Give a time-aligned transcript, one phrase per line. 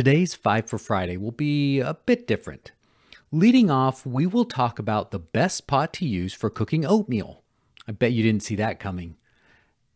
[0.00, 2.72] Today's Five for Friday will be a bit different.
[3.30, 7.42] Leading off, we will talk about the best pot to use for cooking oatmeal.
[7.86, 9.18] I bet you didn't see that coming.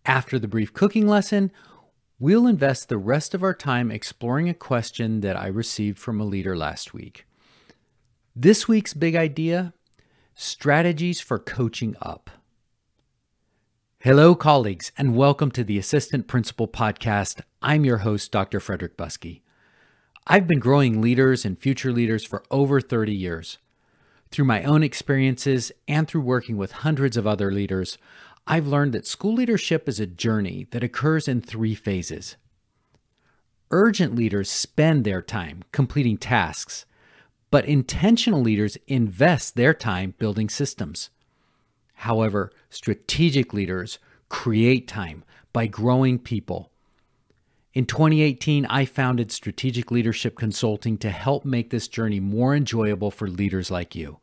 [0.05, 1.51] After the brief cooking lesson,
[2.19, 6.25] we'll invest the rest of our time exploring a question that I received from a
[6.25, 7.25] leader last week.
[8.37, 9.73] This week's big idea
[10.35, 12.29] strategies for coaching up.
[14.01, 17.41] Hello, colleagues, and welcome to the Assistant Principal Podcast.
[17.63, 18.61] I'm your host, Dr.
[18.61, 19.41] Frederick Buskey.
[20.27, 23.59] I've been growing leaders and future leaders for over 30 years.
[24.31, 27.99] Through my own experiences and through working with hundreds of other leaders,
[28.47, 32.37] I've learned that school leadership is a journey that occurs in three phases.
[33.71, 36.87] Urgent leaders spend their time completing tasks,
[37.51, 41.11] but intentional leaders invest their time building systems.
[41.97, 43.99] However, strategic leaders
[44.31, 46.71] create time by growing people
[47.75, 53.27] in 2018, I founded Strategic Leadership Consulting to help make this journey more enjoyable for
[53.27, 54.19] leaders like you.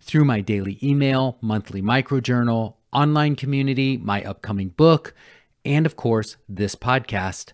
[0.00, 5.14] Through my daily email, monthly microjournal, online community, my upcoming book,
[5.64, 7.52] and of course, this podcast,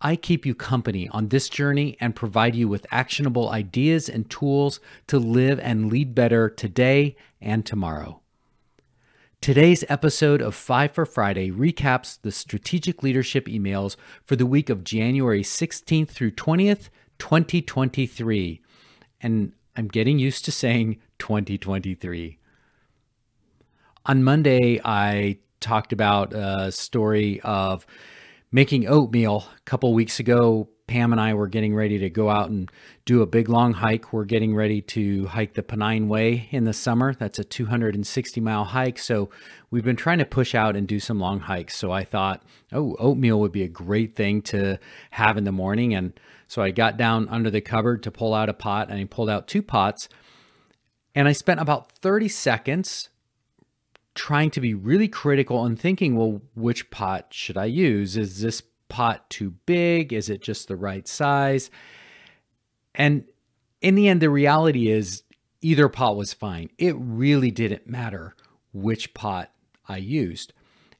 [0.00, 4.80] I keep you company on this journey and provide you with actionable ideas and tools
[5.08, 8.22] to live and lead better today and tomorrow.
[9.40, 14.82] Today's episode of Five for Friday recaps the strategic leadership emails for the week of
[14.82, 18.60] January 16th through 20th, 2023.
[19.22, 22.38] And I'm getting used to saying 2023.
[24.06, 27.86] On Monday, I talked about a story of
[28.50, 29.46] making oatmeal.
[29.56, 32.68] A couple weeks ago, Pam and I were getting ready to go out and
[33.04, 34.12] do a big long hike.
[34.12, 37.14] We're getting ready to hike the Pennine Way in the summer.
[37.14, 38.98] That's a 260 mile hike.
[38.98, 39.30] So
[39.70, 41.76] we've been trying to push out and do some long hikes.
[41.76, 44.78] So I thought, oh, oatmeal would be a great thing to
[45.10, 45.94] have in the morning.
[45.94, 49.04] And so I got down under the cupboard to pull out a pot and I
[49.04, 50.08] pulled out two pots.
[51.14, 53.10] And I spent about 30 seconds
[54.14, 58.16] trying to be really critical and thinking, well, which pot should I use?
[58.16, 60.12] Is this pot too big?
[60.12, 61.70] Is it just the right size?
[62.94, 63.24] And
[63.80, 65.22] in the end, the reality is
[65.60, 66.70] either pot was fine.
[66.78, 68.34] It really didn't matter
[68.72, 69.52] which pot
[69.88, 70.52] I used.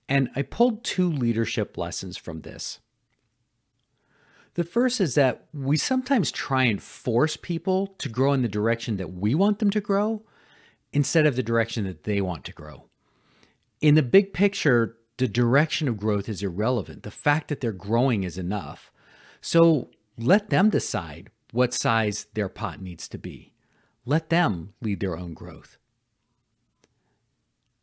[0.09, 2.81] And I pulled two leadership lessons from this.
[4.55, 8.97] The first is that we sometimes try and force people to grow in the direction
[8.97, 10.23] that we want them to grow
[10.93, 12.87] instead of the direction that they want to grow.
[13.81, 17.03] In the big picture, the direction of growth is irrelevant.
[17.03, 18.91] The fact that they're growing is enough.
[19.41, 23.53] So let them decide what size their pot needs to be.
[24.07, 25.77] Let them lead their own growth.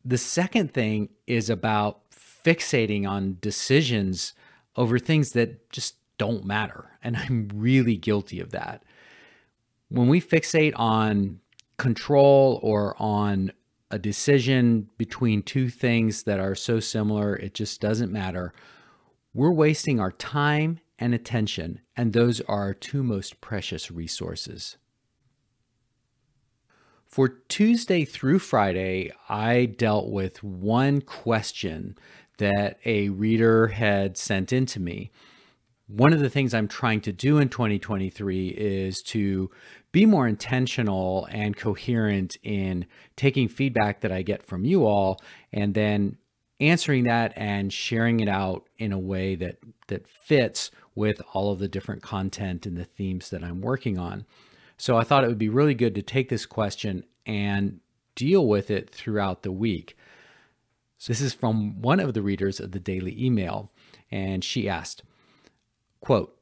[0.03, 4.33] The second thing is about fixating on decisions
[4.75, 6.91] over things that just don't matter.
[7.03, 8.83] And I'm really guilty of that.
[9.89, 11.39] When we fixate on
[11.77, 13.51] control or on
[13.95, 18.53] a decision between two things that are so similar, it just doesn't matter.
[19.33, 24.75] We're wasting our time and attention, and those are our two most precious resources.
[27.05, 31.97] For Tuesday through Friday, I dealt with one question
[32.37, 35.11] that a reader had sent in to me.
[35.87, 39.51] One of the things I'm trying to do in 2023 is to
[39.91, 45.21] be more intentional and coherent in taking feedback that I get from you all
[45.53, 46.17] and then
[46.59, 49.57] answering that and sharing it out in a way that
[49.87, 54.25] that fits with all of the different content and the themes that I'm working on.
[54.77, 57.79] So I thought it would be really good to take this question and
[58.15, 59.95] deal with it throughout the week.
[60.97, 63.71] So this is from one of the readers of the daily email
[64.09, 65.03] and she asked,
[66.01, 66.37] quote,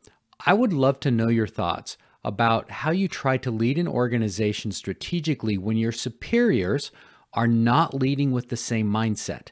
[0.45, 4.71] I would love to know your thoughts about how you try to lead an organization
[4.71, 6.91] strategically when your superiors
[7.33, 9.49] are not leading with the same mindset.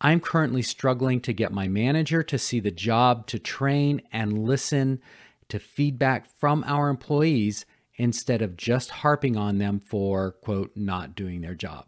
[0.00, 5.00] I'm currently struggling to get my manager to see the job to train and listen
[5.48, 7.64] to feedback from our employees
[7.96, 11.86] instead of just harping on them for, quote, not doing their job,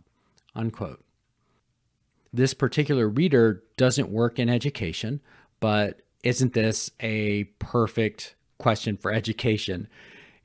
[0.55, 1.05] unquote.
[2.33, 5.21] This particular reader doesn't work in education,
[5.59, 9.89] but isn't this a perfect question for education.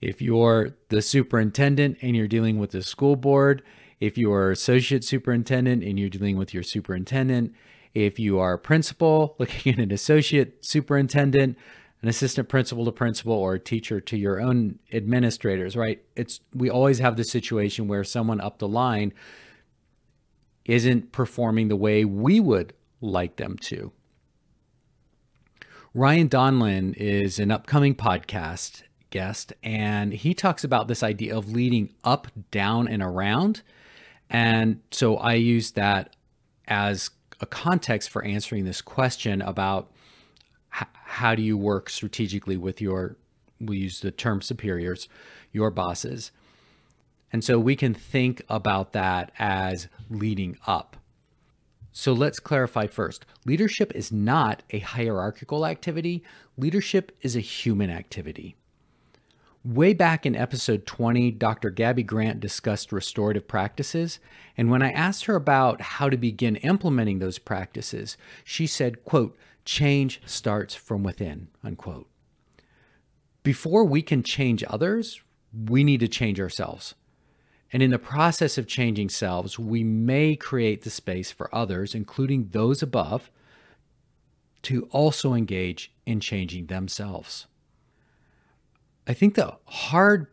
[0.01, 3.63] If you're the superintendent and you're dealing with the school board,
[4.00, 7.53] if you are associate superintendent and you're dealing with your superintendent,
[7.94, 11.57] if you are a principal looking at an associate superintendent,
[12.01, 16.03] an assistant principal to principal or a teacher to your own administrators, right?
[16.15, 19.13] It's we always have the situation where someone up the line
[20.65, 23.91] isn't performing the way we would like them to.
[25.94, 31.94] Ryan Donlin is an upcoming podcast guest, and he talks about this idea of leading
[32.06, 33.62] up, down, and around.
[34.30, 36.16] And so I use that
[36.66, 37.10] as
[37.42, 39.92] a context for answering this question about
[40.74, 43.18] h- how do you work strategically with your,
[43.60, 45.10] we use the term superiors,
[45.52, 46.32] your bosses.
[47.34, 50.96] And so we can think about that as leading up.
[51.92, 56.24] So let's clarify first leadership is not a hierarchical activity,
[56.58, 58.56] leadership is a human activity.
[59.64, 61.70] Way back in episode 20, Dr.
[61.70, 64.20] Gabby Grant discussed restorative practices,
[64.58, 69.38] and when I asked her about how to begin implementing those practices, she said, quote,
[69.64, 72.08] change starts from within, unquote.
[73.44, 75.22] Before we can change others,
[75.54, 76.96] we need to change ourselves.
[77.73, 82.50] And in the process of changing selves, we may create the space for others, including
[82.51, 83.31] those above,
[84.63, 87.47] to also engage in changing themselves.
[89.07, 90.27] I think the hard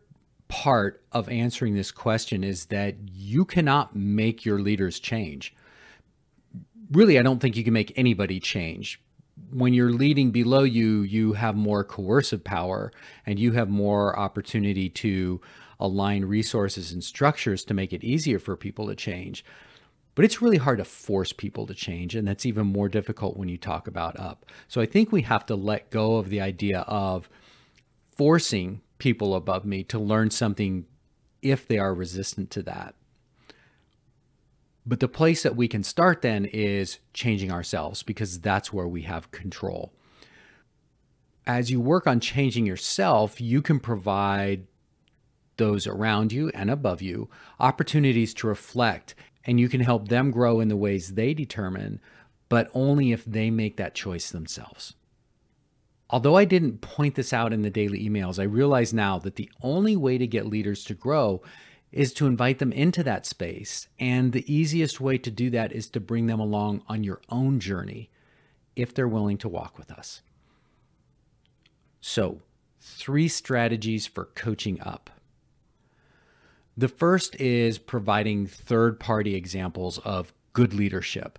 [0.47, 5.55] part of answering this question is that you cannot make your leaders change.
[6.91, 9.01] Really, I don't think you can make anybody change.
[9.51, 12.91] When you're leading below you, you have more coercive power
[13.25, 15.39] and you have more opportunity to
[15.79, 19.45] align resources and structures to make it easier for people to change.
[20.15, 23.47] But it's really hard to force people to change, and that's even more difficult when
[23.47, 24.45] you talk about up.
[24.67, 27.29] So I think we have to let go of the idea of
[28.11, 30.85] forcing people above me to learn something
[31.41, 32.95] if they are resistant to that.
[34.85, 39.03] But the place that we can start then is changing ourselves because that's where we
[39.03, 39.93] have control.
[41.45, 44.67] As you work on changing yourself, you can provide
[45.59, 47.29] those around you and above you
[47.59, 49.13] opportunities to reflect,
[49.45, 52.01] and you can help them grow in the ways they determine,
[52.49, 54.95] but only if they make that choice themselves.
[56.09, 59.51] Although I didn't point this out in the daily emails, I realize now that the
[59.61, 61.43] only way to get leaders to grow
[61.91, 63.87] is to invite them into that space.
[63.99, 67.59] And the easiest way to do that is to bring them along on your own
[67.59, 68.09] journey
[68.75, 70.21] if they're willing to walk with us.
[72.01, 72.41] So,
[72.79, 75.09] three strategies for coaching up.
[76.79, 81.37] The first is providing third party examples of good leadership.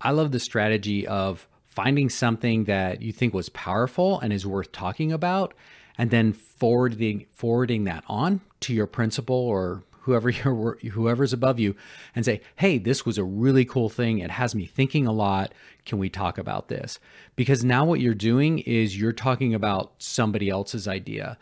[0.00, 4.72] I love the strategy of finding something that you think was powerful and is worth
[4.72, 5.54] talking about
[5.96, 11.76] and then forwarding forwarding that on to your principal or whoever you're whoever's above you
[12.16, 14.18] and say hey this was a really cool thing.
[14.18, 15.54] It has me thinking a lot.
[15.84, 16.98] Can we talk about this?
[17.36, 21.38] Because now what you're doing is you're talking about somebody else's idea.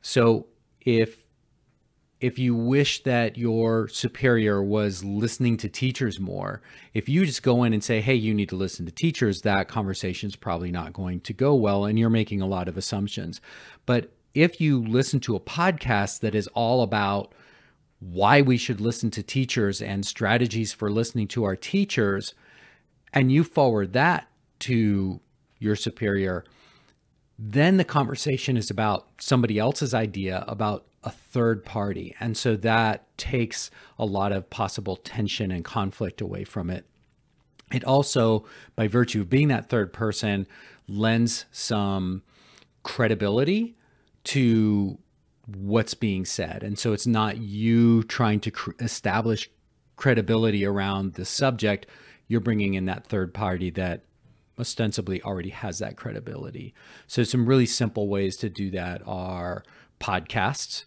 [0.00, 0.46] So
[0.86, 1.19] if
[2.20, 6.60] if you wish that your superior was listening to teachers more,
[6.92, 9.68] if you just go in and say, hey, you need to listen to teachers, that
[9.68, 11.86] conversation is probably not going to go well.
[11.86, 13.40] And you're making a lot of assumptions.
[13.86, 17.34] But if you listen to a podcast that is all about
[18.00, 22.34] why we should listen to teachers and strategies for listening to our teachers,
[23.12, 24.28] and you forward that
[24.60, 25.20] to
[25.58, 26.44] your superior,
[27.38, 32.14] then the conversation is about somebody else's idea about a third party.
[32.20, 36.86] And so that takes a lot of possible tension and conflict away from it.
[37.72, 38.44] It also,
[38.76, 40.46] by virtue of being that third person,
[40.88, 42.22] lends some
[42.82, 43.76] credibility
[44.24, 44.98] to
[45.46, 46.62] what's being said.
[46.62, 49.50] And so it's not you trying to cr- establish
[49.96, 51.86] credibility around the subject,
[52.26, 54.04] you're bringing in that third party that
[54.58, 56.74] ostensibly already has that credibility.
[57.06, 59.64] So some really simple ways to do that are
[60.00, 60.84] podcasts.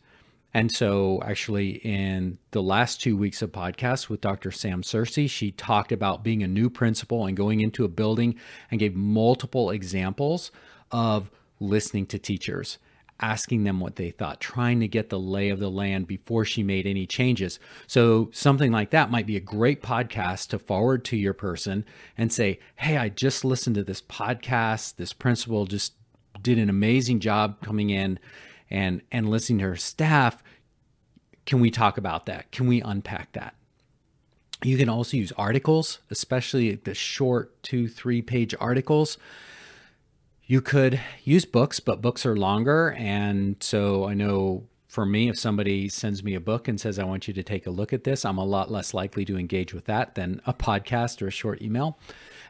[0.53, 4.51] And so, actually, in the last two weeks of podcasts with Dr.
[4.51, 8.35] Sam Searcy, she talked about being a new principal and going into a building
[8.69, 10.51] and gave multiple examples
[10.91, 12.77] of listening to teachers,
[13.19, 16.61] asking them what they thought, trying to get the lay of the land before she
[16.61, 17.59] made any changes.
[17.87, 21.83] So, something like that might be a great podcast to forward to your person
[22.15, 24.97] and say, Hey, I just listened to this podcast.
[24.97, 25.93] This principal just
[26.43, 28.19] did an amazing job coming in
[28.73, 30.43] and and listening to her staff
[31.45, 32.49] can we talk about that?
[32.53, 33.55] Can we unpack that?
[34.63, 39.17] You can also use articles especially the short two three page articles.
[40.45, 42.93] You could use books but books are longer.
[42.97, 44.63] And so i know
[44.93, 47.65] for me if somebody sends me a book and says i want you to take
[47.65, 50.53] a look at this i'm a lot less likely to engage with that than a
[50.53, 51.97] podcast or a short email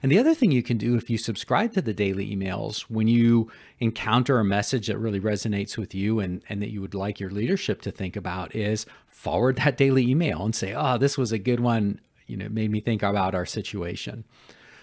[0.04, 3.08] and the other thing you can do if you subscribe to the daily emails, when
[3.08, 7.22] you encounter a message that really resonates with you and, and that you would like
[7.22, 11.32] your leadership to think about, is forward that daily email and say, oh, this was
[11.32, 12.02] a good one.
[12.28, 14.26] You know, it made me think about our situation.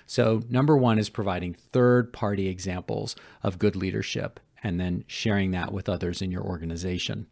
[0.06, 4.40] So, number one is providing third party examples of good leadership.
[4.62, 7.26] and then sharing that with others in your organization.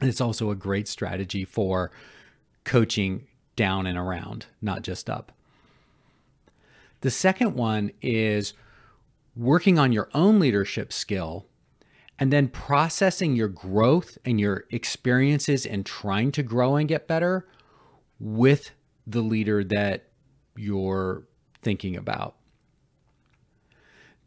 [0.00, 1.90] It's also a great strategy for
[2.64, 3.26] coaching
[3.56, 5.32] down and around, not just up.
[7.02, 8.54] The second one is
[9.36, 11.46] working on your own leadership skill
[12.18, 17.46] and then processing your growth and your experiences and trying to grow and get better
[18.18, 18.72] with
[19.06, 20.08] the leader that
[20.56, 21.26] you're
[21.62, 22.36] thinking about.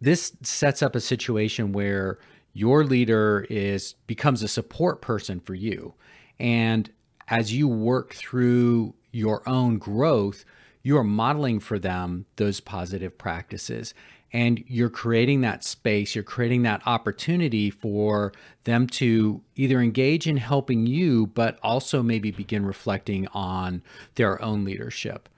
[0.01, 2.17] This sets up a situation where
[2.53, 5.93] your leader is becomes a support person for you
[6.39, 6.89] and
[7.27, 10.45] as you work through your own growth,
[10.81, 13.93] you are modeling for them those positive practices
[14.33, 18.33] and you're creating that space, you're creating that opportunity for
[18.63, 23.83] them to either engage in helping you, but also maybe begin reflecting on
[24.15, 25.29] their own leadership.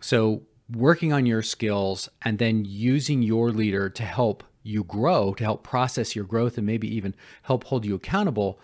[0.00, 0.42] So,
[0.72, 5.62] working on your skills and then using your leader to help you grow, to help
[5.62, 8.58] process your growth, and maybe even help hold you accountable,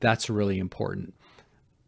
[0.00, 1.14] that's really important.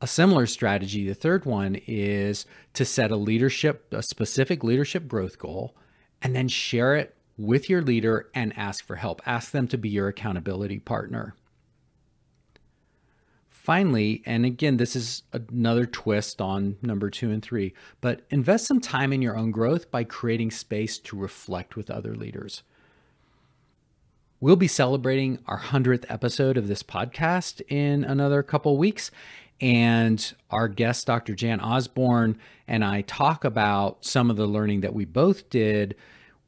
[0.01, 5.39] A similar strategy, the third one, is to set a leadership, a specific leadership growth
[5.39, 5.77] goal
[6.23, 9.21] and then share it with your leader and ask for help.
[9.27, 11.35] Ask them to be your accountability partner.
[13.49, 18.81] Finally, and again, this is another twist on number two and three, but invest some
[18.81, 22.65] time in your own growth by creating space to reflect with other leaders.
[24.43, 29.13] We'll be celebrating our 100th episode of this podcast in another couple weeks.
[29.61, 31.37] And our guest, Dr.
[31.37, 35.95] Jan Osborne, and I talk about some of the learning that we both did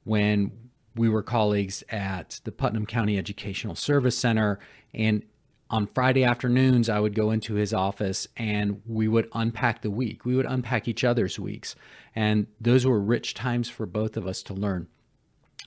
[0.03, 0.51] when
[0.97, 4.59] we were colleagues at the Putnam County Educational Service Center.
[4.93, 5.23] And
[5.71, 10.25] on Friday afternoons, I would go into his office and we would unpack the week.
[10.25, 11.77] We would unpack each other's weeks.
[12.13, 14.89] And those were rich times for both of us to learn.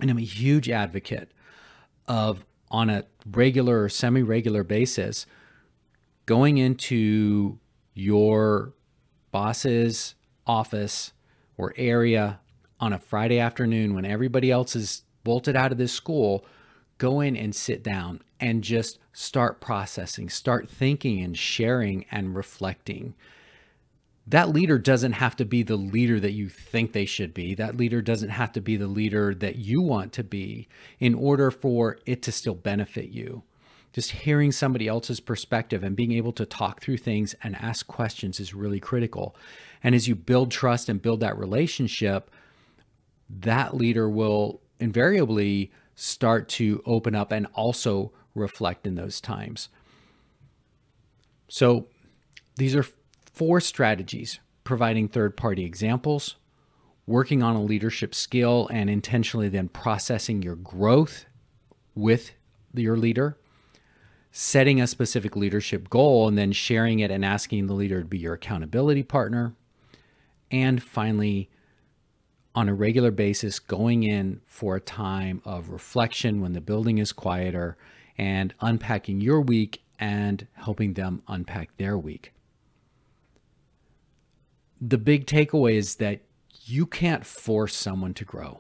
[0.01, 1.31] And I'm a huge advocate
[2.07, 5.25] of, on a regular or semi regular basis,
[6.25, 7.59] going into
[7.93, 8.73] your
[9.31, 11.13] boss's office
[11.57, 12.39] or area
[12.79, 16.45] on a Friday afternoon when everybody else is bolted out of this school,
[16.97, 23.15] go in and sit down and just start processing, start thinking and sharing and reflecting.
[24.27, 27.55] That leader doesn't have to be the leader that you think they should be.
[27.55, 30.67] That leader doesn't have to be the leader that you want to be
[31.00, 33.43] in order for it to still benefit you
[33.98, 38.39] just hearing somebody else's perspective and being able to talk through things and ask questions
[38.39, 39.36] is really critical.
[39.84, 42.29] And as you build trust and build that relationship,
[43.27, 49.69] that leader will invariably start to open up and also reflect in those times.
[51.48, 51.88] So,
[52.57, 52.86] these are
[53.38, 56.38] four strategies providing third party examples,
[57.06, 61.25] working on a leadership skill, and intentionally then processing your growth
[61.94, 62.32] with
[62.74, 63.38] your leader,
[64.32, 68.17] setting a specific leadership goal and then sharing it and asking the leader to be
[68.17, 69.53] your accountability partner.
[70.50, 71.50] And finally,
[72.56, 77.13] on a regular basis, going in for a time of reflection when the building is
[77.13, 77.77] quieter
[78.17, 82.34] and unpacking your week and helping them unpack their week.
[84.79, 86.22] The big takeaway is that
[86.65, 88.60] you can't force someone to grow.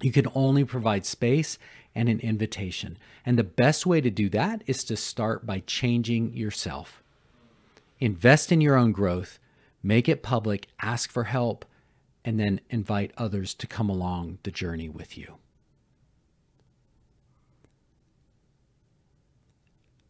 [0.00, 1.58] You can only provide space
[1.94, 2.96] and an invitation.
[3.26, 7.02] And the best way to do that is to start by changing yourself.
[7.98, 9.38] Invest in your own growth,
[9.82, 11.66] make it public, ask for help,
[12.24, 15.36] and then invite others to come along the journey with you.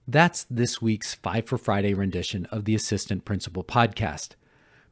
[0.06, 4.30] That's this week's Five for Friday rendition of the Assistant Principal podcast.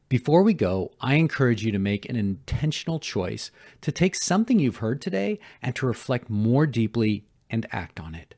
[0.09, 3.51] Before we go, I encourage you to make an intentional choice
[3.81, 8.33] to take something you've heard today and to reflect more deeply and act on it.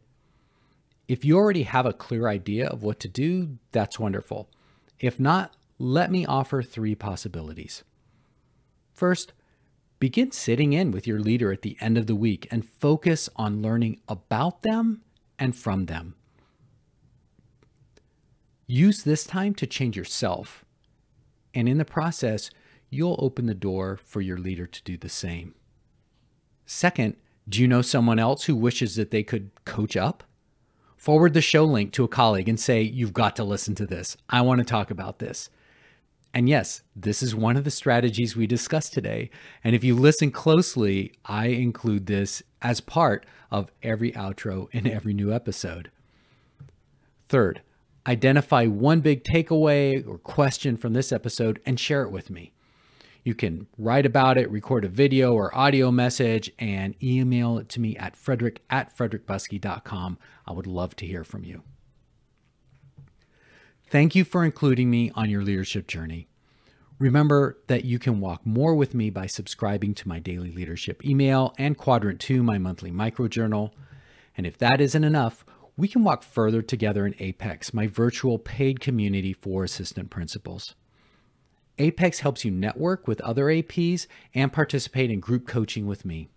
[1.08, 4.50] If you already have a clear idea of what to do, that's wonderful.
[5.00, 7.86] If not, let me offer three possibilities.
[8.94, 9.32] First,
[9.98, 13.62] begin sitting in with your leader at the end of the week and focus on
[13.62, 15.04] learning about them
[15.40, 16.16] and from them.
[18.68, 20.66] Use this time to change yourself
[21.54, 22.50] and in the process,
[22.90, 25.56] you'll open the door for your leader to do the same.
[26.66, 27.16] Second,
[27.50, 30.24] do you know someone else who wishes that they could coach up?
[30.96, 34.16] Forward the show link to a colleague and say, You've got to listen to this.
[34.30, 35.50] I want to talk about this.
[36.34, 39.30] And yes, this is one of the strategies we discussed today.
[39.64, 45.14] And if you listen closely, I include this as part of every outro in every
[45.14, 45.92] new episode.
[47.28, 47.62] Third,
[48.08, 52.52] Identify one big takeaway or question from this episode and share it with me.
[53.24, 57.80] You can write about it, record a video or audio message, and email it to
[57.80, 60.18] me at frederick at frederickbuskey.com.
[60.48, 61.62] I would love to hear from you.
[63.88, 66.28] Thank you for including me on your leadership journey.
[66.98, 71.54] Remember that you can walk more with me by subscribing to my daily leadership email
[71.58, 73.72] and Quadrant 2, my monthly microjournal.
[74.38, 75.46] And if that isn't enough,
[75.82, 80.76] we can walk further together in Apex, my virtual paid community for assistant principals.
[81.80, 86.30] Apex helps you network with other APs and participate in group coaching with me.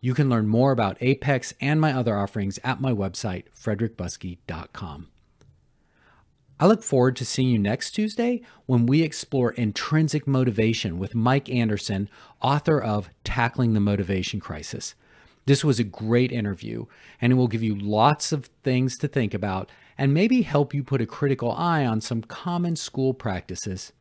[0.00, 5.08] You can learn more about Apex and my other offerings at my website, frederickbuskey.com.
[6.60, 11.50] I look forward to seeing you next Tuesday when we explore intrinsic motivation with Mike
[11.50, 12.08] Anderson,
[12.40, 14.94] author of Tackling the Motivation Crisis.
[15.46, 16.86] This was a great interview,
[17.20, 20.82] and it will give you lots of things to think about and maybe help you
[20.82, 23.92] put a critical eye on some common school practices.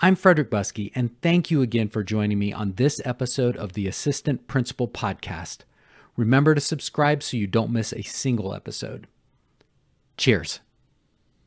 [0.00, 3.88] I'm Frederick Buskey, and thank you again for joining me on this episode of the
[3.88, 5.58] Assistant Principal Podcast.
[6.16, 9.08] Remember to subscribe so you don't miss a single episode.
[10.16, 10.60] Cheers.